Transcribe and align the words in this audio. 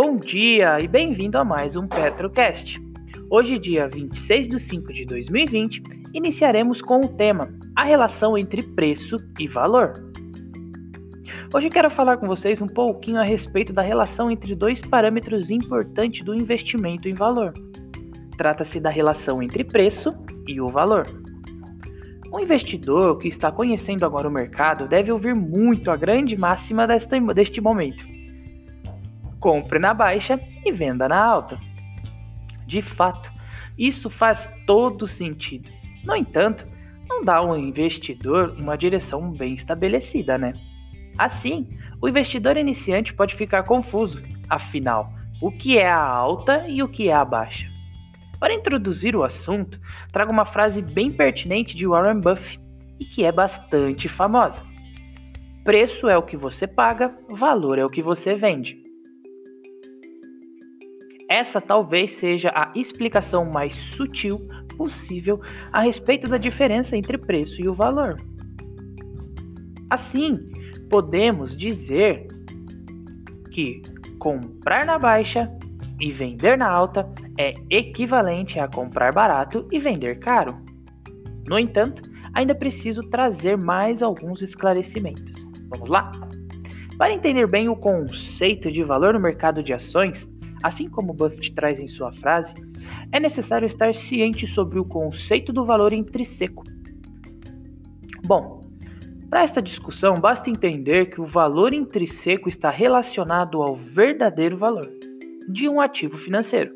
Bom 0.00 0.16
dia 0.16 0.78
e 0.80 0.86
bem-vindo 0.86 1.36
a 1.38 1.44
mais 1.44 1.74
um 1.74 1.88
Petrocast. 1.88 2.80
Hoje, 3.28 3.58
dia 3.58 3.88
26 3.88 4.46
de 4.46 4.60
5 4.60 4.92
de 4.92 5.04
2020, 5.04 5.82
iniciaremos 6.14 6.80
com 6.80 7.00
o 7.00 7.08
tema 7.08 7.52
A 7.74 7.82
relação 7.82 8.38
entre 8.38 8.62
preço 8.62 9.16
e 9.40 9.48
valor. 9.48 9.94
Hoje 11.52 11.68
quero 11.68 11.90
falar 11.90 12.16
com 12.18 12.28
vocês 12.28 12.62
um 12.62 12.68
pouquinho 12.68 13.18
a 13.18 13.24
respeito 13.24 13.72
da 13.72 13.82
relação 13.82 14.30
entre 14.30 14.54
dois 14.54 14.80
parâmetros 14.80 15.50
importantes 15.50 16.24
do 16.24 16.32
investimento 16.32 17.08
em 17.08 17.14
valor. 17.14 17.52
Trata-se 18.36 18.78
da 18.78 18.90
relação 18.90 19.42
entre 19.42 19.64
preço 19.64 20.14
e 20.46 20.60
o 20.60 20.68
valor. 20.68 21.06
Um 22.32 22.38
investidor 22.38 23.18
que 23.18 23.26
está 23.26 23.50
conhecendo 23.50 24.06
agora 24.06 24.28
o 24.28 24.32
mercado 24.32 24.86
deve 24.86 25.10
ouvir 25.10 25.34
muito 25.34 25.90
a 25.90 25.96
grande 25.96 26.36
máxima 26.36 26.86
deste 26.86 27.60
momento: 27.60 28.17
compre 29.48 29.78
na 29.78 29.94
baixa 29.94 30.38
e 30.62 30.70
venda 30.70 31.08
na 31.08 31.18
alta. 31.18 31.58
De 32.66 32.82
fato, 32.82 33.32
isso 33.78 34.10
faz 34.10 34.46
todo 34.66 35.08
sentido. 35.08 35.70
No 36.04 36.14
entanto, 36.14 36.66
não 37.08 37.24
dá 37.24 37.36
ao 37.36 37.56
investidor 37.56 38.54
uma 38.58 38.76
direção 38.76 39.30
bem 39.30 39.54
estabelecida, 39.54 40.36
né? 40.36 40.52
Assim, 41.16 41.66
o 41.98 42.06
investidor 42.06 42.58
iniciante 42.58 43.14
pode 43.14 43.34
ficar 43.36 43.62
confuso, 43.62 44.22
afinal, 44.50 45.10
o 45.40 45.50
que 45.50 45.78
é 45.78 45.88
a 45.88 45.98
alta 45.98 46.66
e 46.68 46.82
o 46.82 46.88
que 46.88 47.08
é 47.08 47.14
a 47.14 47.24
baixa. 47.24 47.66
Para 48.38 48.52
introduzir 48.52 49.16
o 49.16 49.24
assunto, 49.24 49.80
trago 50.12 50.30
uma 50.30 50.44
frase 50.44 50.82
bem 50.82 51.10
pertinente 51.10 51.74
de 51.74 51.86
Warren 51.86 52.20
Buffett 52.20 52.60
e 53.00 53.04
que 53.06 53.24
é 53.24 53.32
bastante 53.32 54.10
famosa. 54.10 54.60
Preço 55.64 56.06
é 56.06 56.18
o 56.18 56.22
que 56.22 56.36
você 56.36 56.66
paga, 56.66 57.16
valor 57.30 57.78
é 57.78 57.84
o 57.86 57.88
que 57.88 58.02
você 58.02 58.34
vende. 58.34 58.87
Essa 61.28 61.60
talvez 61.60 62.14
seja 62.14 62.50
a 62.54 62.72
explicação 62.74 63.44
mais 63.44 63.76
sutil 63.76 64.48
possível 64.78 65.40
a 65.72 65.82
respeito 65.82 66.28
da 66.28 66.38
diferença 66.38 66.96
entre 66.96 67.18
preço 67.18 67.60
e 67.60 67.68
o 67.68 67.74
valor. 67.74 68.16
Assim, 69.90 70.34
podemos 70.88 71.56
dizer 71.56 72.26
que 73.50 73.82
comprar 74.18 74.86
na 74.86 74.98
baixa 74.98 75.50
e 76.00 76.12
vender 76.12 76.56
na 76.56 76.68
alta 76.68 77.08
é 77.38 77.54
equivalente 77.70 78.58
a 78.58 78.68
comprar 78.68 79.12
barato 79.12 79.66
e 79.70 79.78
vender 79.78 80.18
caro. 80.20 80.56
No 81.46 81.58
entanto, 81.58 82.02
ainda 82.32 82.54
preciso 82.54 83.02
trazer 83.10 83.56
mais 83.56 84.02
alguns 84.02 84.40
esclarecimentos. 84.40 85.46
Vamos 85.68 85.90
lá? 85.90 86.10
Para 86.96 87.12
entender 87.12 87.46
bem 87.46 87.68
o 87.68 87.76
conceito 87.76 88.72
de 88.72 88.82
valor 88.82 89.14
no 89.14 89.20
mercado 89.20 89.62
de 89.62 89.72
ações, 89.72 90.28
assim 90.62 90.88
como 90.88 91.12
Buffett 91.12 91.52
traz 91.52 91.78
em 91.80 91.88
sua 91.88 92.12
frase, 92.12 92.54
é 93.12 93.20
necessário 93.20 93.66
estar 93.66 93.94
ciente 93.94 94.46
sobre 94.46 94.78
o 94.78 94.84
conceito 94.84 95.52
do 95.52 95.64
valor 95.64 95.92
intrínseco. 95.92 96.64
Bom, 98.26 98.60
para 99.30 99.42
esta 99.42 99.60
discussão, 99.60 100.20
basta 100.20 100.48
entender 100.48 101.10
que 101.10 101.20
o 101.20 101.26
valor 101.26 101.74
intrínseco 101.74 102.48
está 102.48 102.70
relacionado 102.70 103.62
ao 103.62 103.76
verdadeiro 103.76 104.56
valor 104.56 104.88
de 105.48 105.68
um 105.68 105.80
ativo 105.80 106.16
financeiro. 106.16 106.74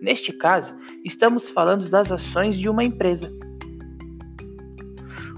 Neste 0.00 0.32
caso, 0.32 0.74
estamos 1.04 1.48
falando 1.48 1.88
das 1.90 2.10
ações 2.10 2.58
de 2.58 2.68
uma 2.68 2.84
empresa. 2.84 3.30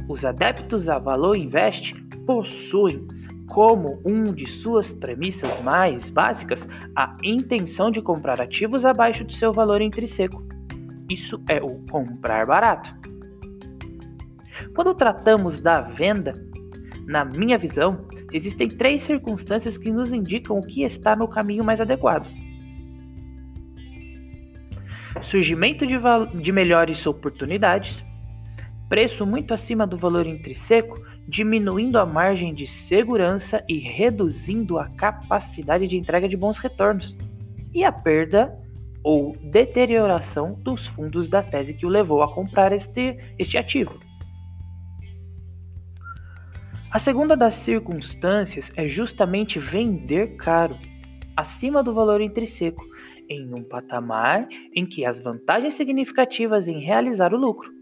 Os 0.09 0.25
adeptos 0.25 0.89
a 0.89 0.99
Valor 0.99 1.37
Invest 1.37 1.95
possuem 2.25 3.07
como 3.49 4.01
um 4.05 4.25
de 4.25 4.47
suas 4.47 4.93
premissas 4.93 5.61
mais 5.61 6.09
básicas 6.09 6.67
a 6.95 7.17
intenção 7.23 7.91
de 7.91 8.03
comprar 8.03 8.41
ativos 8.41 8.85
abaixo 8.85 9.25
de 9.25 9.37
seu 9.37 9.53
valor 9.53 9.81
intrínseco. 9.81 10.47
Isso 11.11 11.41
é 11.49 11.63
o 11.63 11.79
comprar 11.91 12.47
barato. 12.47 12.95
Quando 14.75 14.95
tratamos 14.95 15.61
da 15.61 15.81
venda, 15.81 16.35
na 17.07 17.25
minha 17.25 17.57
visão, 17.57 18.07
existem 18.33 18.69
três 18.69 19.05
circunstâncias 19.05 19.79
que 19.79 19.91
nos 19.91 20.13
indicam 20.13 20.59
o 20.59 20.67
que 20.67 20.83
está 20.83 21.15
no 21.15 21.29
caminho 21.29 21.65
mais 21.65 21.81
adequado. 21.81 22.27
Surgimento 25.23 25.87
de, 25.87 25.95
de 26.43 26.53
melhores 26.53 27.07
oportunidades, 27.07 28.05
preço 28.89 29.25
muito 29.25 29.55
acima 29.55 29.87
do 29.87 29.97
valor 29.97 30.27
intrínseco, 30.27 31.01
diminuindo 31.29 31.99
a 31.99 32.07
margem 32.07 32.55
de 32.55 32.67
segurança 32.67 33.65
e 33.69 33.79
reduzindo 33.79 34.79
a 34.79 34.89
capacidade 34.91 35.89
de 35.89 35.97
entrega 35.97 36.29
de 36.29 36.37
bons 36.37 36.59
retornos, 36.59 37.17
e 37.75 37.85
a 37.85 37.93
perda 37.93 38.57
ou 39.03 39.37
deterioração 39.37 40.55
dos 40.63 40.87
fundos 40.87 41.29
da 41.29 41.43
tese 41.43 41.75
que 41.75 41.87
o 41.87 41.89
levou 41.89 42.23
a 42.23 42.35
comprar 42.35 42.73
este, 42.73 43.19
este 43.39 43.57
ativo. 43.59 43.99
A 46.91 46.99
segunda 46.99 47.37
das 47.37 47.57
circunstâncias 47.57 48.73
é 48.75 48.89
justamente 48.89 49.59
vender 49.59 50.37
caro, 50.37 50.79
acima 51.37 51.83
do 51.83 51.93
valor 51.93 52.21
intrínseco, 52.21 52.83
em 53.29 53.53
um 53.53 53.63
patamar 53.63 54.49
em 54.75 54.87
que 54.87 55.05
as 55.05 55.21
vantagens 55.21 55.75
significativas 55.75 56.67
em 56.67 56.81
realizar 56.81 57.35
o 57.35 57.37
lucro. 57.37 57.76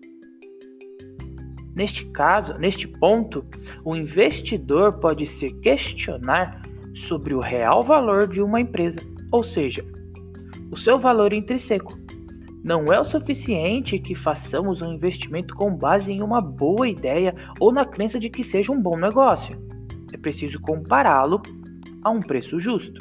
Neste 1.75 2.05
caso, 2.07 2.55
neste 2.55 2.87
ponto, 2.87 3.45
o 3.85 3.97
investidor 3.97 4.95
pode 4.95 5.27
se 5.27 5.51
questionar 5.55 6.63
sobre 6.95 7.35
o 7.35 7.41
real 7.41 7.83
valor 7.83 8.29
de 8.29 8.41
uma 8.41 8.61
empresa, 8.61 9.01
ou 9.33 9.43
seja, 9.43 9.85
o 10.71 10.77
seu 10.77 10.99
valor 10.99 11.33
intrínseco 11.33 11.99
não 12.63 12.87
é 12.87 12.99
o 12.99 13.05
suficiente 13.05 13.99
que 13.99 14.15
façamos 14.15 14.81
um 14.81 14.95
investimento 14.95 15.55
com 15.55 15.77
base 15.77 16.11
em 16.11 16.23
uma 16.23 16.41
boa 16.41 16.89
ideia 16.89 17.35
ou 17.61 17.71
na 17.71 17.85
crença 17.85 18.19
de 18.19 18.31
que 18.31 18.43
seja 18.43 18.73
um 18.73 18.81
bom 18.81 18.97
negócio. 18.97 19.55
É 20.13 20.17
preciso 20.17 20.59
compará-lo 20.61 21.43
a 22.03 22.11
um 22.11 22.21
preço 22.21 22.59
justo. 22.59 22.99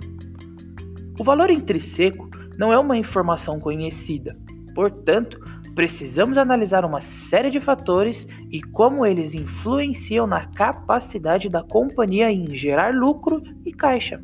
O 1.18 1.24
valor 1.24 1.50
intrínseco 1.50 2.30
não 2.58 2.74
é 2.74 2.78
uma 2.78 2.98
informação 2.98 3.60
conhecida, 3.60 4.38
portanto, 4.76 5.40
precisamos 5.76 6.38
analisar 6.38 6.86
uma 6.86 7.02
série 7.02 7.50
de 7.50 7.60
fatores 7.60 8.28
e 8.52 8.62
como 8.62 9.06
eles 9.06 9.34
influenciam 9.34 10.28
na 10.28 10.48
capacidade 10.48 11.50
da 11.50 11.64
companhia 11.64 12.32
em 12.32 12.48
gerar 12.56 12.94
lucro 12.94 13.42
e 13.66 13.72
caixa. 13.72 14.22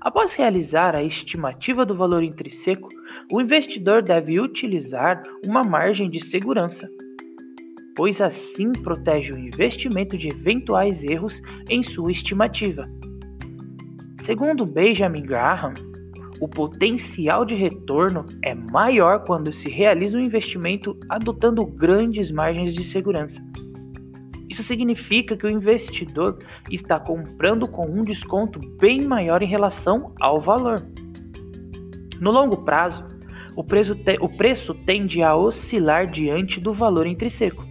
Após 0.00 0.34
realizar 0.34 0.94
a 0.94 1.02
estimativa 1.02 1.86
do 1.86 1.94
valor 1.94 2.22
intrínseco, 2.22 2.88
o 3.32 3.40
investidor 3.40 4.02
deve 4.02 4.38
utilizar 4.38 5.22
uma 5.46 5.62
margem 5.62 6.10
de 6.10 6.22
segurança, 6.22 6.86
pois 7.96 8.20
assim 8.20 8.70
protege 8.72 9.32
o 9.32 9.38
investimento 9.38 10.18
de 10.18 10.28
eventuais 10.28 11.02
erros 11.02 11.40
em 11.70 11.82
sua 11.82 12.12
estimativa. 12.12 12.86
Segundo 14.20 14.66
Benjamin 14.66 15.22
Graham, 15.22 15.72
o 16.40 16.48
potencial 16.48 17.44
de 17.44 17.54
retorno 17.54 18.26
é 18.42 18.54
maior 18.54 19.24
quando 19.24 19.52
se 19.52 19.70
realiza 19.70 20.16
um 20.16 20.20
investimento 20.20 20.98
adotando 21.08 21.64
grandes 21.64 22.30
margens 22.30 22.74
de 22.74 22.84
segurança. 22.84 23.42
Isso 24.48 24.62
significa 24.62 25.36
que 25.36 25.46
o 25.46 25.50
investidor 25.50 26.38
está 26.70 27.00
comprando 27.00 27.68
com 27.68 27.86
um 27.88 28.02
desconto 28.02 28.60
bem 28.78 29.02
maior 29.02 29.42
em 29.42 29.46
relação 29.46 30.12
ao 30.20 30.40
valor. 30.40 30.76
No 32.20 32.30
longo 32.30 32.58
prazo, 32.58 33.04
o 33.56 33.64
preço, 33.64 33.94
te, 33.94 34.16
o 34.20 34.28
preço 34.28 34.74
tende 34.74 35.22
a 35.22 35.34
oscilar 35.36 36.08
diante 36.08 36.60
do 36.60 36.72
valor 36.72 37.06
intrínseco, 37.06 37.64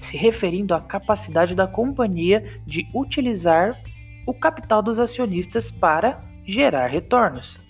se 0.00 0.16
referindo 0.16 0.74
à 0.74 0.80
capacidade 0.80 1.54
da 1.54 1.66
companhia 1.66 2.60
de 2.66 2.86
utilizar 2.94 3.80
o 4.26 4.34
capital 4.34 4.82
dos 4.82 4.98
acionistas 4.98 5.70
para 5.70 6.22
gerar 6.46 6.88
retornos. 6.88 7.63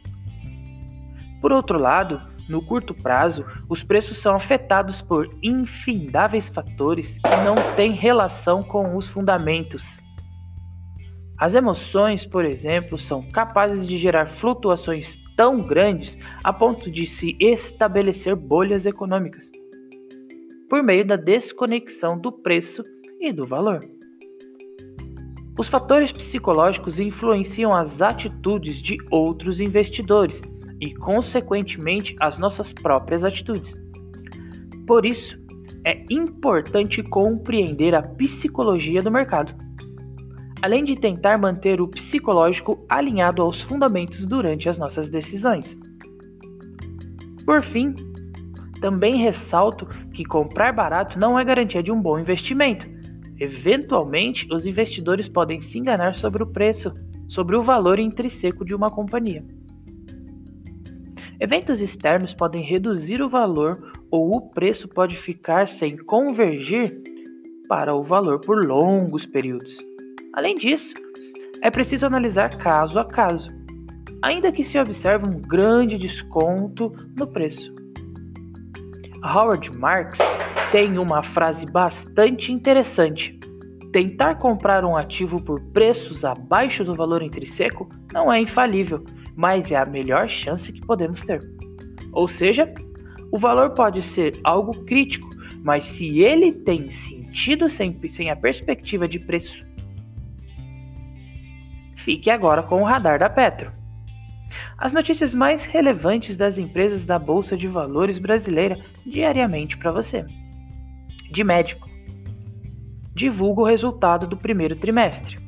Por 1.45 1.53
outro 1.53 1.79
lado, 1.79 2.23
no 2.49 2.65
curto 2.65 2.95
prazo, 2.95 3.45
os 3.69 3.83
preços 3.83 4.17
são 4.17 4.35
afetados 4.35 5.03
por 5.03 5.29
infindáveis 5.43 6.49
fatores 6.49 7.19
que 7.19 7.37
não 7.45 7.55
têm 7.77 7.93
relação 7.93 8.63
com 8.63 8.97
os 8.97 9.09
fundamentos. 9.09 10.01
As 11.37 11.55
emoções, 11.55 12.25
por 12.25 12.47
exemplo, 12.47 12.99
são 12.99 13.31
capazes 13.31 13.87
de 13.87 13.99
gerar 13.99 14.31
flutuações 14.31 15.19
tão 15.37 15.61
grandes 15.61 16.17
a 16.43 16.51
ponto 16.51 16.91
de 16.91 17.07
se 17.07 17.37
estabelecer 17.39 18.35
bolhas 18.35 18.87
econômicas, 18.87 19.47
por 20.71 20.83
meio 20.83 21.05
da 21.05 21.17
desconexão 21.17 22.19
do 22.19 22.33
preço 22.33 22.83
e 23.21 23.31
do 23.31 23.47
valor. 23.47 23.81
Os 25.59 25.69
fatores 25.69 26.11
psicológicos 26.11 26.99
influenciam 26.99 27.77
as 27.77 28.01
atitudes 28.01 28.81
de 28.81 28.97
outros 29.11 29.61
investidores 29.61 30.41
e, 30.81 30.95
consequentemente, 30.95 32.17
as 32.21 32.39
nossas 32.39 32.73
próprias 32.73 33.25
atitudes. 33.25 33.75
Por 34.87 35.07
isso, 35.07 35.39
é 35.85 36.05
importante 36.11 37.03
compreender 37.03 37.95
a 37.95 38.03
psicologia 38.03 39.01
do 39.03 39.11
mercado. 39.11 39.55
além 40.65 40.83
de 40.83 40.95
tentar 40.95 41.39
manter 41.39 41.79
o 41.79 41.87
psicológico 41.87 42.87
alinhado 42.89 43.43
aos 43.43 43.61
fundamentos 43.61 44.25
durante 44.25 44.67
as 44.67 44.79
nossas 44.79 45.11
decisões. 45.11 45.77
Por 47.45 47.63
fim, 47.63 47.93
também 48.81 49.19
ressalto 49.19 49.85
que 50.15 50.25
comprar 50.25 50.73
barato 50.73 51.19
não 51.19 51.39
é 51.39 51.45
garantia 51.45 51.83
de 51.83 51.93
um 51.93 52.01
bom 52.01 52.19
investimento. 52.19 52.87
Eventualmente, 53.39 54.49
os 54.51 54.65
investidores 54.65 55.29
podem 55.29 55.61
se 55.61 55.79
enganar 55.79 56.17
sobre 56.17 56.43
o 56.43 56.47
preço, 56.47 56.95
sobre 57.29 57.57
o 57.57 57.63
valor 57.63 57.99
intrínseco 57.99 58.65
de 58.65 58.75
uma 58.75 58.91
companhia. 58.91 59.45
Eventos 61.41 61.81
externos 61.81 62.33
podem 62.33 62.63
reduzir 62.63 63.21
o 63.21 63.29
valor 63.29 63.93
ou 64.11 64.37
o 64.37 64.41
preço 64.51 64.87
pode 64.87 65.17
ficar 65.17 65.69
sem 65.69 65.97
convergir 65.97 66.97
para 67.69 67.95
o 67.95 68.03
valor 68.03 68.41
por 68.41 68.65
longos 68.65 69.27
períodos. 69.27 69.77
Além 70.33 70.55
disso, 70.55 70.95
é 71.61 71.71
preciso 71.71 72.07
analisar 72.07 72.57
caso 72.57 72.99
a 72.99 73.05
caso, 73.05 73.49
ainda 74.23 74.53
que 74.53 74.63
se 74.63 74.79
observe 74.79 75.27
um 75.27 75.41
grande 75.41 75.99
desconto 75.99 76.93
no 77.19 77.27
preço. 77.27 77.75
Howard 79.25 79.77
Marks 79.77 80.19
tem 80.71 80.99
uma 80.99 81.23
frase 81.23 81.67
bastante 81.67 82.53
interessante. 82.53 83.39
Tentar 83.93 84.37
comprar 84.37 84.85
um 84.85 84.97
ativo 84.97 85.43
por 85.43 85.61
preços 85.73 86.25
abaixo 86.25 86.85
do 86.85 86.95
valor 86.95 87.23
intrínseco 87.23 87.89
não 88.13 88.31
é 88.33 88.41
infalível, 88.41 89.03
mas 89.37 89.71
é 89.71 89.77
a 89.77 89.87
melhor 89.87 90.29
chance 90.29 90.73
que 90.73 90.81
podemos 90.81 91.23
ter. 91.23 91.41
Ou 92.13 92.29
seja, 92.29 92.73
o 93.33 93.39
valor 93.39 93.71
pode 93.71 94.03
ser 94.03 94.39
algo 94.45 94.85
crítico, 94.85 95.29
mas 95.63 95.85
se 95.85 96.21
ele 96.21 96.53
tem 96.53 96.89
sentido 96.89 97.69
sem, 97.69 97.99
sem 98.09 98.31
a 98.31 98.37
perspectiva 98.37 99.09
de 99.09 99.19
preço, 99.19 99.67
fique 101.97 102.31
agora 102.31 102.63
com 102.63 102.83
o 102.83 102.85
radar 102.85 103.19
da 103.19 103.29
Petro. 103.29 103.73
As 104.79 104.93
notícias 104.93 105.33
mais 105.33 105.65
relevantes 105.65 106.37
das 106.37 106.59
empresas 106.59 107.05
da 107.05 107.19
Bolsa 107.19 107.57
de 107.57 107.67
Valores 107.67 108.19
brasileira 108.19 108.79
diariamente 109.07 109.77
para 109.77 109.91
você. 109.91 110.25
De 111.33 111.43
médico. 111.43 111.89
Divulga 113.15 113.63
o 113.63 113.67
resultado 113.67 114.27
do 114.27 114.37
primeiro 114.37 114.77
trimestre. 114.77 115.39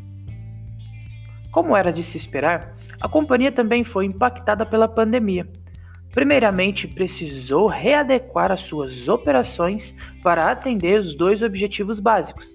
Como 1.52 1.76
era 1.76 1.92
de 1.92 2.02
se 2.02 2.16
esperar, 2.16 2.75
a 3.00 3.08
companhia 3.08 3.52
também 3.52 3.84
foi 3.84 4.06
impactada 4.06 4.64
pela 4.64 4.88
pandemia. 4.88 5.46
Primeiramente, 6.12 6.88
precisou 6.88 7.66
readequar 7.66 8.50
as 8.50 8.62
suas 8.62 9.06
operações 9.06 9.94
para 10.22 10.50
atender 10.50 11.00
os 11.00 11.14
dois 11.14 11.42
objetivos 11.42 12.00
básicos: 12.00 12.54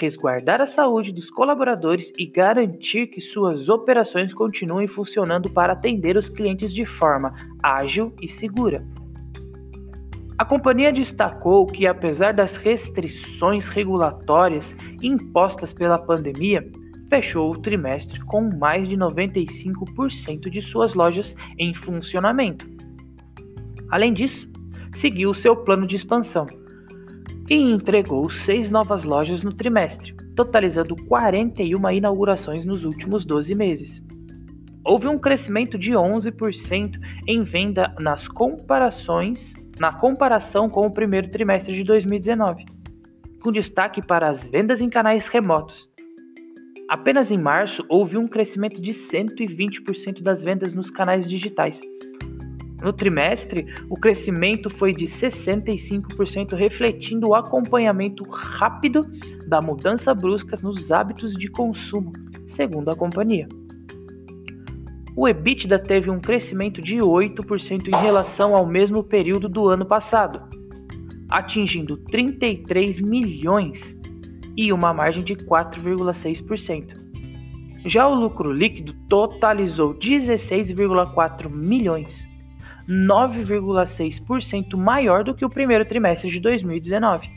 resguardar 0.00 0.62
a 0.62 0.66
saúde 0.66 1.10
dos 1.10 1.28
colaboradores 1.28 2.12
e 2.16 2.26
garantir 2.26 3.08
que 3.08 3.20
suas 3.20 3.68
operações 3.68 4.32
continuem 4.32 4.86
funcionando 4.86 5.50
para 5.50 5.72
atender 5.72 6.16
os 6.16 6.28
clientes 6.28 6.72
de 6.72 6.86
forma 6.86 7.34
ágil 7.60 8.14
e 8.22 8.28
segura. 8.28 8.86
A 10.38 10.44
companhia 10.44 10.92
destacou 10.92 11.66
que, 11.66 11.86
apesar 11.86 12.32
das 12.32 12.56
restrições 12.56 13.68
regulatórias 13.68 14.74
impostas 15.02 15.72
pela 15.72 15.98
pandemia, 15.98 16.68
fechou 17.12 17.50
o 17.50 17.58
trimestre 17.58 18.18
com 18.20 18.40
mais 18.40 18.88
de 18.88 18.96
95% 18.96 20.48
de 20.48 20.62
suas 20.62 20.94
lojas 20.94 21.36
em 21.58 21.74
funcionamento. 21.74 22.66
Além 23.90 24.14
disso, 24.14 24.50
seguiu 24.94 25.34
seu 25.34 25.54
plano 25.54 25.86
de 25.86 25.96
expansão 25.96 26.46
e 27.50 27.54
entregou 27.54 28.30
seis 28.30 28.70
novas 28.70 29.04
lojas 29.04 29.42
no 29.42 29.52
trimestre, 29.52 30.14
totalizando 30.34 30.96
41 31.04 31.90
inaugurações 31.90 32.64
nos 32.64 32.82
últimos 32.82 33.26
12 33.26 33.54
meses. 33.54 34.02
Houve 34.82 35.06
um 35.06 35.18
crescimento 35.18 35.76
de 35.76 35.92
11% 35.92 36.98
em 37.28 37.42
venda 37.42 37.94
nas 38.00 38.26
comparações, 38.26 39.52
na 39.78 39.92
comparação 39.92 40.66
com 40.66 40.86
o 40.86 40.90
primeiro 40.90 41.28
trimestre 41.28 41.74
de 41.74 41.84
2019, 41.84 42.64
com 43.42 43.52
destaque 43.52 44.00
para 44.00 44.30
as 44.30 44.48
vendas 44.48 44.80
em 44.80 44.88
canais 44.88 45.28
remotos, 45.28 45.91
Apenas 46.88 47.30
em 47.30 47.38
março 47.38 47.84
houve 47.88 48.18
um 48.18 48.26
crescimento 48.26 48.80
de 48.80 48.90
120% 48.90 50.22
das 50.22 50.42
vendas 50.42 50.72
nos 50.72 50.90
canais 50.90 51.28
digitais. 51.28 51.80
No 52.82 52.92
trimestre, 52.92 53.66
o 53.88 53.94
crescimento 53.94 54.68
foi 54.68 54.92
de 54.92 55.04
65%, 55.04 56.54
refletindo 56.54 57.28
o 57.28 57.34
acompanhamento 57.34 58.24
rápido 58.24 59.06
da 59.46 59.60
mudança 59.60 60.12
brusca 60.12 60.58
nos 60.60 60.90
hábitos 60.90 61.34
de 61.34 61.48
consumo, 61.48 62.12
segundo 62.48 62.90
a 62.90 62.96
companhia. 62.96 63.46
O 65.14 65.28
EBITDA 65.28 65.78
teve 65.78 66.10
um 66.10 66.18
crescimento 66.18 66.80
de 66.80 66.96
8% 66.96 67.86
em 67.86 68.02
relação 68.02 68.56
ao 68.56 68.66
mesmo 68.66 69.04
período 69.04 69.48
do 69.48 69.68
ano 69.68 69.86
passado, 69.86 70.42
atingindo 71.30 71.96
33 71.96 72.98
milhões 72.98 73.96
e 74.56 74.72
uma 74.72 74.92
margem 74.92 75.22
de 75.22 75.34
4,6%. 75.34 77.00
Já 77.84 78.06
o 78.06 78.14
lucro 78.14 78.52
líquido 78.52 78.94
totalizou 79.08 79.94
16,4 79.94 81.50
milhões, 81.50 82.26
9,6% 82.88 84.76
maior 84.76 85.24
do 85.24 85.34
que 85.34 85.44
o 85.44 85.50
primeiro 85.50 85.84
trimestre 85.84 86.30
de 86.30 86.38
2019, 86.38 87.28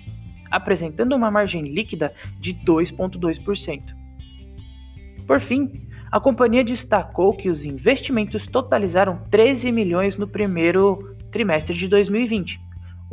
apresentando 0.52 1.16
uma 1.16 1.32
margem 1.32 1.64
líquida 1.64 2.14
de 2.40 2.54
2,2%. 2.54 3.82
Por 5.26 5.42
fim, 5.42 5.88
a 6.12 6.20
companhia 6.20 6.64
destacou 6.64 7.36
que 7.36 7.50
os 7.50 7.66
investimentos 7.66 8.46
totalizaram 8.46 9.20
13 9.32 9.72
milhões 9.72 10.16
no 10.16 10.28
primeiro 10.28 11.16
trimestre 11.32 11.76
de 11.76 11.88
2020, 11.88 12.60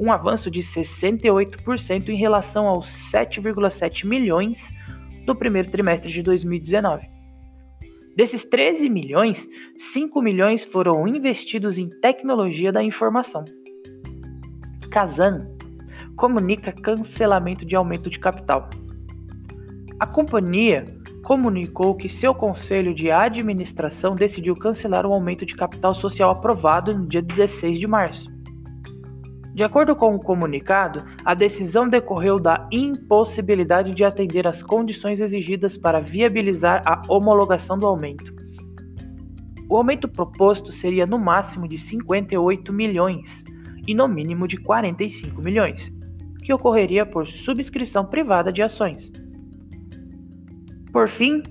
um 0.02 0.10
avanço 0.10 0.50
de 0.50 0.58
68% 0.58 2.08
em 2.08 2.16
relação 2.16 2.66
aos 2.66 2.88
7,7 3.12 4.04
milhões 4.04 4.60
do 5.24 5.32
primeiro 5.32 5.70
trimestre 5.70 6.10
de 6.10 6.20
2019. 6.24 7.08
Desses 8.16 8.44
13 8.44 8.90
milhões, 8.90 9.48
5 9.78 10.20
milhões 10.20 10.64
foram 10.64 11.06
investidos 11.06 11.78
em 11.78 11.88
tecnologia 11.88 12.72
da 12.72 12.82
informação. 12.82 13.44
Kazan 14.90 15.48
comunica 16.16 16.72
cancelamento 16.72 17.64
de 17.64 17.76
aumento 17.76 18.10
de 18.10 18.18
capital. 18.18 18.68
A 20.00 20.06
companhia 20.06 20.84
comunicou 21.22 21.94
que 21.94 22.08
seu 22.08 22.34
conselho 22.34 22.92
de 22.92 23.08
administração 23.08 24.16
decidiu 24.16 24.56
cancelar 24.56 25.06
o 25.06 25.14
aumento 25.14 25.46
de 25.46 25.54
capital 25.54 25.94
social 25.94 26.30
aprovado 26.30 26.92
no 26.92 27.06
dia 27.06 27.22
16 27.22 27.78
de 27.78 27.86
março. 27.86 28.31
De 29.54 29.62
acordo 29.62 29.94
com 29.94 30.14
o 30.14 30.18
comunicado, 30.18 31.04
a 31.24 31.34
decisão 31.34 31.86
decorreu 31.86 32.40
da 32.40 32.66
impossibilidade 32.72 33.94
de 33.94 34.02
atender 34.02 34.46
às 34.46 34.62
condições 34.62 35.20
exigidas 35.20 35.76
para 35.76 36.00
viabilizar 36.00 36.82
a 36.86 37.02
homologação 37.06 37.78
do 37.78 37.86
aumento. 37.86 38.32
O 39.68 39.76
aumento 39.76 40.08
proposto 40.08 40.72
seria 40.72 41.06
no 41.06 41.18
máximo 41.18 41.68
de 41.68 41.76
58 41.76 42.72
milhões 42.72 43.44
e 43.86 43.94
no 43.94 44.08
mínimo 44.08 44.48
de 44.48 44.56
45 44.56 45.42
milhões, 45.42 45.92
que 46.42 46.52
ocorreria 46.52 47.04
por 47.04 47.26
subscrição 47.26 48.06
privada 48.06 48.50
de 48.50 48.62
ações. 48.62 49.12
Por 50.90 51.08
fim, 51.08 51.42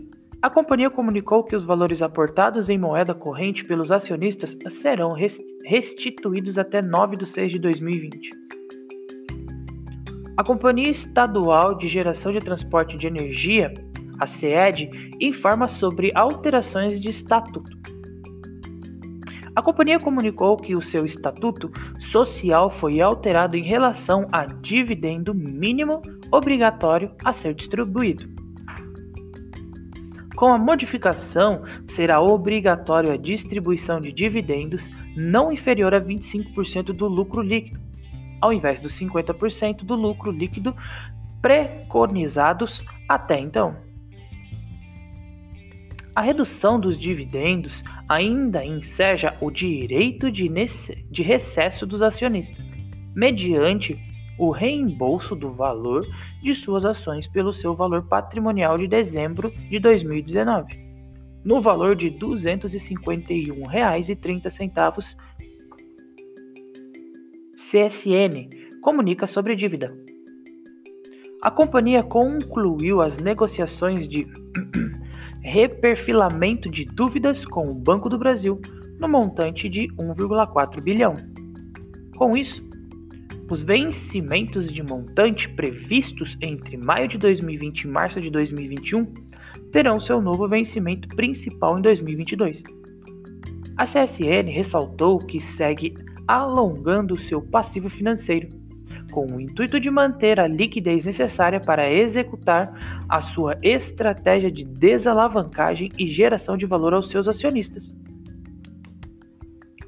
a 0.41 0.50
companhia 0.50 0.89
comunicou 0.89 1.43
que 1.43 1.55
os 1.55 1.63
valores 1.63 2.01
aportados 2.01 2.67
em 2.67 2.79
moeda 2.79 3.13
corrente 3.13 3.63
pelos 3.63 3.91
acionistas 3.91 4.58
serão 4.72 5.13
restituídos 5.65 6.58
até 6.58 6.82
9 6.82 7.18
de 7.18 7.27
6 7.27 7.51
de 7.51 7.60
2020. 7.60 8.30
A 10.38 10.44
Companhia 10.44 10.89
Estadual 10.89 11.77
de 11.77 11.88
Geração 11.88 12.32
de 12.32 12.39
Transporte 12.39 12.98
de 12.98 13.06
Energia, 13.06 13.74
a 14.20 14.25
CED, 14.25 14.89
informa 15.20 15.68
sobre 15.68 16.12
alterações 16.15 17.00
de 17.00 17.10
estatuto. 17.10 17.77
A 19.53 19.62
companhia 19.62 20.00
comunicou 20.00 20.56
que 20.56 20.75
o 20.75 20.82
seu 20.82 21.06
estatuto 21.06 21.70
social 22.00 22.72
foi 22.72 23.01
alterado 23.01 23.58
em 23.58 23.63
relação 23.63 24.25
a 24.32 24.46
dividendo 24.46 25.34
mínimo 25.34 26.01
obrigatório 26.32 27.12
a 27.25 27.34
ser 27.34 27.53
distribuído. 27.53 28.30
Com 30.38 30.48
a 30.48 30.58
modificação, 30.58 31.63
será 31.86 32.20
obrigatório 32.22 33.12
a 33.12 33.18
distribuição 33.18 34.00
de 34.00 34.12
dividendos 34.12 34.89
não 35.15 35.51
inferior 35.51 35.94
a 35.94 36.01
25% 36.01 36.94
do 36.94 37.08
lucro 37.08 37.41
líquido, 37.41 37.80
ao 38.39 38.51
invés 38.51 38.82
dos 38.82 38.94
50% 39.00 39.84
do 39.84 39.96
lucro 39.96 40.32
líquido 40.32 40.75
preconizados 41.41 42.84
até 43.08 43.39
então. 43.39 43.75
A 46.13 46.22
redução 46.22 46.80
dos 46.80 47.00
dividendos 47.00 47.84
ainda 48.08 48.65
enseja 48.65 49.38
o 49.39 49.50
direito 49.50 50.30
de, 50.30 50.50
de 51.10 51.24
recesso 51.24 51.86
dos 51.86 52.01
acionistas, 52.01 52.65
mediante 53.15 53.98
o 54.38 54.51
reembolso 54.51 55.36
do 55.36 55.51
valor 55.51 56.06
de 56.41 56.53
suas 56.53 56.84
ações 56.84 57.27
pelo 57.27 57.53
seu 57.53 57.75
valor 57.75 58.03
patrimonial 58.03 58.77
de 58.77 58.88
dezembro 58.88 59.51
de 59.51 59.80
2019, 59.80 60.90
no 61.43 61.62
valor 61.62 61.95
de 61.95 62.10
R$ 62.10 62.19
251,30. 62.19 65.15
CSN 67.55 68.50
comunica 68.81 69.27
sobre 69.27 69.55
dívida. 69.55 69.95
A 71.41 71.50
companhia 71.50 72.03
concluiu 72.03 73.01
as 73.01 73.17
negociações 73.17 74.07
de 74.07 74.27
reperfilamento 75.41 76.69
de 76.69 76.86
dúvidas 76.86 77.43
com 77.45 77.69
o 77.69 77.74
Banco 77.74 78.10
do 78.10 78.17
Brasil 78.17 78.62
no 79.00 79.07
montante 79.07 79.67
de 79.67 79.88
1,4 79.95 80.81
bilhão. 80.81 81.15
Com 82.15 82.38
isso, 82.38 82.63
os 83.50 83.63
vencimentos 83.63 84.71
de 84.71 84.83
montante 84.83 85.50
previstos 85.50 86.38
entre 86.41 86.77
maio 86.77 87.07
de 87.07 87.17
2020 87.17 87.81
e 87.81 87.88
março 87.88 88.21
de 88.21 88.29
2021 88.29 89.31
terão 89.72 90.00
seu 90.00 90.22
novo 90.22 90.48
vencimento 90.48 91.08
principal 91.10 91.77
em 91.77 91.81
2022. 91.81 92.63
A 93.77 93.86
CSN 93.86 94.50
ressaltou 94.50 95.17
que 95.17 95.39
segue 95.39 95.96
alongando 96.27 97.20
seu 97.20 97.41
passivo 97.41 97.89
financeiro, 97.89 98.50
com 99.12 99.25
o 99.25 99.41
intuito 99.41 99.79
de 99.79 99.89
manter 99.89 100.39
a 100.39 100.48
liquidez 100.48 101.05
necessária 101.05 101.60
para 101.60 101.91
executar 101.91 103.03
a 103.10 103.22
sua 103.22 103.58
estratégia 103.62 104.51
de 104.51 104.63
desalavancagem 104.63 105.91
e 105.98 106.10
geração 106.10 106.55
de 106.55 106.65
valor 106.65 106.93
aos 106.93 107.10
seus 107.10 107.27
acionistas. 107.27 107.93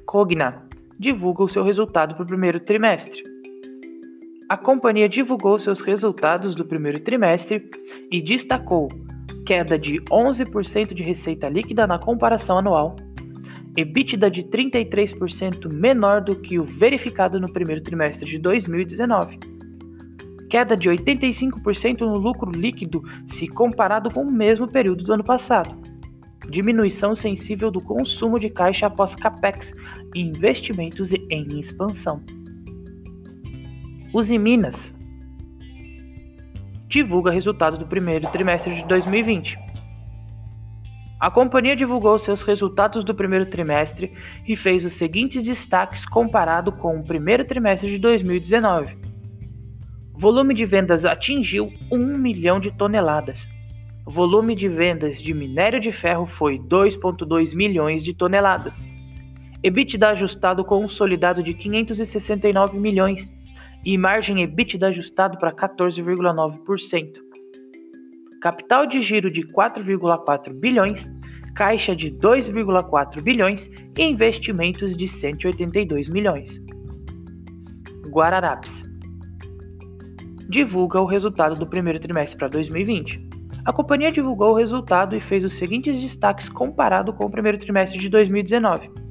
Cogna 0.04 0.62
divulga 0.98 1.42
o 1.42 1.48
seu 1.48 1.64
resultado 1.64 2.14
para 2.14 2.24
o 2.24 2.26
primeiro 2.26 2.60
trimestre 2.60 3.34
a 4.46 4.56
companhia 4.56 5.08
divulgou 5.08 5.58
seus 5.58 5.80
resultados 5.80 6.54
do 6.54 6.64
primeiro 6.64 7.00
trimestre 7.00 7.68
e 8.12 8.20
destacou 8.20 8.88
queda 9.44 9.78
de 9.78 10.00
11% 10.10 10.94
de 10.94 11.02
receita 11.02 11.48
líquida 11.48 11.86
na 11.86 11.98
comparação 11.98 12.58
anual, 12.58 12.96
EBITDA 13.76 14.30
de 14.30 14.44
33% 14.44 15.72
menor 15.72 16.20
do 16.20 16.36
que 16.36 16.58
o 16.58 16.64
verificado 16.64 17.40
no 17.40 17.52
primeiro 17.52 17.82
trimestre 17.82 18.28
de 18.28 18.38
2019, 18.38 19.38
queda 20.48 20.76
de 20.76 20.88
85% 20.88 22.00
no 22.00 22.16
lucro 22.16 22.50
líquido 22.52 23.02
se 23.26 23.48
comparado 23.48 24.12
com 24.14 24.22
o 24.22 24.32
mesmo 24.32 24.70
período 24.70 25.02
do 25.02 25.12
ano 25.12 25.24
passado, 25.24 25.76
diminuição 26.48 27.16
sensível 27.16 27.70
do 27.70 27.80
consumo 27.80 28.38
de 28.38 28.48
caixa 28.48 28.86
após 28.86 29.14
capex 29.14 29.72
e 30.14 30.20
investimentos 30.20 31.12
em 31.12 31.58
expansão. 31.58 32.22
Uzi 34.12 34.38
Minas 34.38 34.93
divulga 36.94 37.32
resultado 37.32 37.76
do 37.76 37.86
primeiro 37.86 38.30
trimestre 38.30 38.72
de 38.72 38.86
2020. 38.86 39.58
A 41.18 41.28
companhia 41.28 41.74
divulgou 41.74 42.20
seus 42.20 42.44
resultados 42.44 43.02
do 43.02 43.12
primeiro 43.12 43.46
trimestre 43.46 44.12
e 44.46 44.54
fez 44.54 44.84
os 44.84 44.94
seguintes 44.94 45.42
destaques 45.42 46.06
comparado 46.06 46.70
com 46.70 46.96
o 46.96 47.02
primeiro 47.02 47.44
trimestre 47.44 47.90
de 47.90 47.98
2019. 47.98 48.96
Volume 50.12 50.54
de 50.54 50.64
vendas 50.64 51.04
atingiu 51.04 51.72
1 51.90 52.16
milhão 52.16 52.60
de 52.60 52.70
toneladas. 52.70 53.48
Volume 54.06 54.54
de 54.54 54.68
vendas 54.68 55.20
de 55.20 55.34
minério 55.34 55.80
de 55.80 55.90
ferro 55.90 56.26
foi 56.26 56.60
2,2 56.60 57.56
milhões 57.56 58.04
de 58.04 58.14
toneladas. 58.14 58.84
EBITDA 59.64 60.10
ajustado 60.10 60.64
consolidado 60.64 61.42
de 61.42 61.54
569 61.54 62.78
milhões 62.78 63.33
e 63.84 63.98
margem 63.98 64.42
EBITDA 64.42 64.88
ajustado 64.88 65.36
para 65.38 65.52
14,9%. 65.52 67.12
Capital 68.40 68.86
de 68.86 69.02
giro 69.02 69.30
de 69.30 69.42
4,4 69.42 70.52
bilhões, 70.52 71.10
caixa 71.54 71.94
de 71.94 72.10
2,4 72.10 73.22
bilhões 73.22 73.70
e 73.96 74.02
investimentos 74.02 74.96
de 74.96 75.08
182 75.08 76.08
milhões. 76.08 76.60
Guararapes 78.08 78.82
divulga 80.48 81.00
o 81.00 81.06
resultado 81.06 81.58
do 81.58 81.66
primeiro 81.66 81.98
trimestre 81.98 82.38
para 82.38 82.48
2020. 82.48 83.28
A 83.64 83.72
companhia 83.72 84.12
divulgou 84.12 84.50
o 84.50 84.56
resultado 84.56 85.16
e 85.16 85.20
fez 85.20 85.42
os 85.42 85.54
seguintes 85.54 86.00
destaques 86.00 86.48
comparado 86.48 87.14
com 87.14 87.24
o 87.24 87.30
primeiro 87.30 87.58
trimestre 87.58 87.98
de 87.98 88.10
2019 88.10 89.03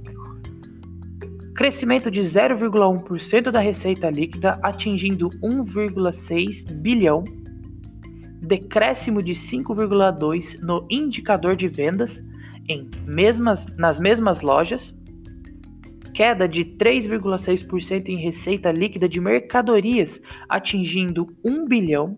crescimento 1.56 2.10
de 2.10 2.22
0,1% 2.22 3.52
da 3.52 3.60
receita 3.60 4.10
líquida, 4.10 4.60
atingindo 4.64 5.30
1,6 5.42 6.74
bilhão, 6.82 7.24
decréscimo 8.42 9.22
de 9.22 9.34
5,2% 9.34 10.60
no 10.62 10.86
indicador 10.90 11.56
de 11.56 11.68
vendas 11.68 12.22
em 12.68 12.90
mesmas, 13.06 13.66
nas 13.78 14.00
mesmas 14.00 14.42
lojas, 14.42 14.94
queda 16.14 16.48
de 16.48 16.64
3,6% 16.64 18.08
em 18.08 18.18
receita 18.18 18.72
líquida 18.72 19.08
de 19.08 19.20
mercadorias, 19.20 20.20
atingindo 20.50 21.28
1 21.44 21.66
bilhão, 21.66 22.18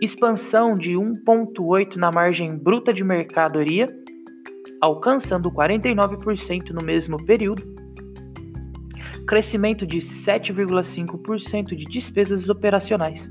expansão 0.00 0.74
de 0.74 0.92
1,8% 0.92 1.96
na 1.96 2.10
margem 2.10 2.56
bruta 2.56 2.92
de 2.92 3.02
mercadoria, 3.02 3.86
alcançando 4.80 5.50
49% 5.50 6.70
no 6.70 6.84
mesmo 6.84 7.16
período 7.24 7.87
crescimento 9.28 9.86
de 9.86 9.98
7,5% 9.98 11.76
de 11.76 11.84
despesas 11.84 12.48
operacionais, 12.48 13.30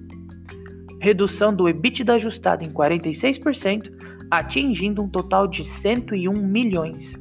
redução 1.02 1.52
do 1.54 1.68
EBITDA 1.68 2.14
ajustado 2.14 2.64
em 2.64 2.72
46%, 2.72 3.92
atingindo 4.30 5.02
um 5.02 5.10
total 5.10 5.48
de 5.48 5.66
101 5.66 6.32
milhões, 6.34 7.16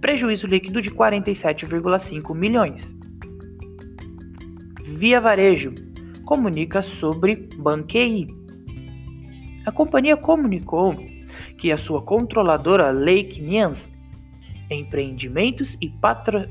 prejuízo 0.00 0.48
líquido 0.48 0.82
de 0.82 0.90
47,5 0.90 2.34
milhões. 2.34 2.92
Via 4.96 5.20
Varejo 5.20 5.72
comunica 6.24 6.82
sobre 6.82 7.48
Banquei. 7.58 8.26
A 9.64 9.70
companhia 9.70 10.16
comunicou 10.16 10.96
que 11.56 11.70
a 11.70 11.78
sua 11.78 12.02
controladora 12.02 12.90
Lake 12.90 13.40
Nians 13.40 13.88
Empreendimentos 14.70 15.76
e, 15.80 15.92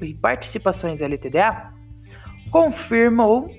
e 0.01 0.13
Participações 0.15 1.01
LTDA, 1.01 1.73
confirmou, 2.51 3.49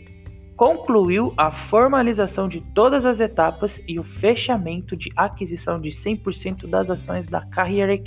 concluiu 0.57 1.33
a 1.37 1.51
formalização 1.51 2.49
de 2.49 2.61
todas 2.75 3.05
as 3.05 3.21
etapas 3.21 3.81
e 3.87 3.99
o 3.99 4.05
fechamento 4.05 4.97
de 4.97 5.13
aquisição 5.17 5.81
de 5.81 5.91
100% 5.91 6.69
das 6.69 6.91
ações 6.91 7.27
da 7.27 7.45
Carriere 7.47 8.03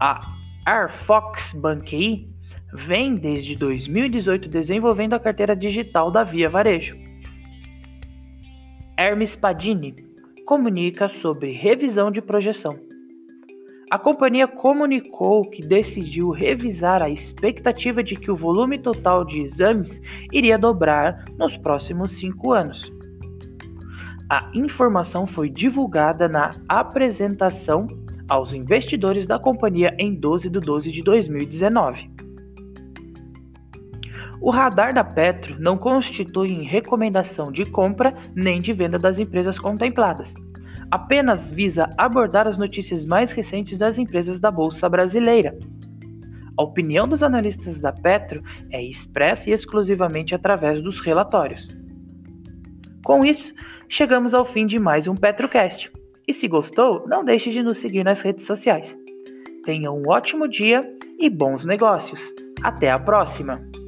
A 0.00 0.20
Arfox 0.64 1.52
Banquei 1.54 2.28
vem 2.72 3.14
desde 3.14 3.54
2018 3.56 4.48
desenvolvendo 4.48 5.14
a 5.14 5.20
carteira 5.20 5.54
digital 5.54 6.10
da 6.10 6.24
Via 6.24 6.48
Varejo. 6.48 6.96
Hermes 8.98 9.36
Padini 9.36 9.94
comunica 10.46 11.08
sobre 11.08 11.52
revisão 11.52 12.10
de 12.10 12.20
projeção. 12.20 12.91
A 13.92 13.98
companhia 13.98 14.48
comunicou 14.48 15.42
que 15.42 15.60
decidiu 15.60 16.30
revisar 16.30 17.02
a 17.02 17.10
expectativa 17.10 18.02
de 18.02 18.16
que 18.16 18.30
o 18.30 18.34
volume 18.34 18.78
total 18.78 19.22
de 19.22 19.42
exames 19.42 20.00
iria 20.32 20.56
dobrar 20.56 21.26
nos 21.36 21.58
próximos 21.58 22.12
cinco 22.12 22.52
anos. 22.52 22.90
A 24.30 24.50
informação 24.54 25.26
foi 25.26 25.50
divulgada 25.50 26.26
na 26.26 26.52
apresentação 26.66 27.86
aos 28.30 28.54
investidores 28.54 29.26
da 29.26 29.38
companhia 29.38 29.94
em 29.98 30.14
12 30.14 30.48
de 30.48 30.58
12 30.58 30.90
de 30.90 31.02
2019. 31.02 32.10
O 34.40 34.50
radar 34.50 34.94
da 34.94 35.04
Petro 35.04 35.60
não 35.60 35.76
constitui 35.76 36.62
recomendação 36.62 37.52
de 37.52 37.66
compra 37.66 38.14
nem 38.34 38.58
de 38.58 38.72
venda 38.72 38.98
das 38.98 39.18
empresas 39.18 39.58
contempladas 39.58 40.34
apenas 40.92 41.50
visa 41.50 41.88
abordar 41.96 42.46
as 42.46 42.58
notícias 42.58 43.02
mais 43.02 43.32
recentes 43.32 43.78
das 43.78 43.96
empresas 43.96 44.38
da 44.38 44.50
Bolsa 44.50 44.90
Brasileira. 44.90 45.58
A 46.54 46.62
opinião 46.62 47.08
dos 47.08 47.22
analistas 47.22 47.78
da 47.78 47.90
Petro 47.90 48.42
é 48.70 48.82
expressa 48.82 49.48
e 49.48 49.54
exclusivamente 49.54 50.34
através 50.34 50.82
dos 50.82 51.00
relatórios. 51.00 51.66
Com 53.02 53.24
isso, 53.24 53.54
chegamos 53.88 54.34
ao 54.34 54.44
fim 54.44 54.66
de 54.66 54.78
mais 54.78 55.08
um 55.08 55.14
Petrocast. 55.14 55.90
E 56.28 56.34
se 56.34 56.46
gostou, 56.46 57.08
não 57.08 57.24
deixe 57.24 57.48
de 57.48 57.62
nos 57.62 57.78
seguir 57.78 58.04
nas 58.04 58.20
redes 58.20 58.44
sociais. 58.44 58.94
Tenha 59.64 59.90
um 59.90 60.02
ótimo 60.06 60.46
dia 60.46 60.82
e 61.18 61.30
bons 61.30 61.64
negócios. 61.64 62.20
Até 62.62 62.90
a 62.90 63.00
próxima! 63.00 63.81